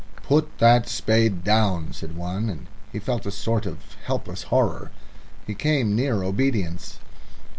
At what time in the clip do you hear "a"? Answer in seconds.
3.27-3.29